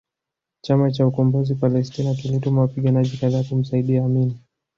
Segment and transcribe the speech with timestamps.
[0.61, 4.35] Chama cha Ukombozi Palestina kilituma wapiganaji kadhaa kumsaidia Amin